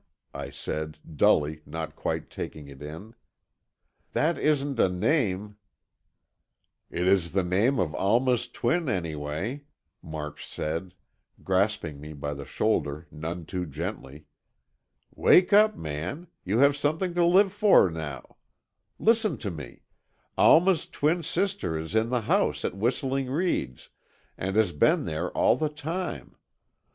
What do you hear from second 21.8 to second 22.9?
in the house at